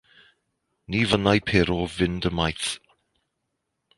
Ni 0.91 1.01
fynnai 1.09 1.39
Pero 1.49 1.77
fynd 1.95 2.27
ymaith. 2.29 2.69